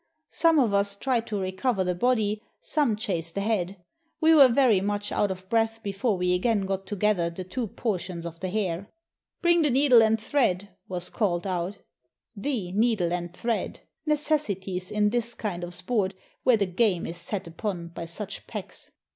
[0.31, 3.77] Some of us tried to recover the body, some chased the head.
[4.19, 8.25] We were very much out of breath before we again got together the two portions
[8.25, 8.87] of the hare.
[9.43, 11.77] "Bring the needle and thread!" was called out—
[12.45, 13.81] the needle and thread!
[14.07, 18.89] necessities in this kind of sport where the game is set upon by such packs.